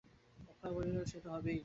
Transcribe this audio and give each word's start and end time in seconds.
অক্ষয় 0.49 0.71
কহিলেন, 0.75 1.03
সে 1.05 1.17
তো 1.23 1.29
হবেই। 1.31 1.59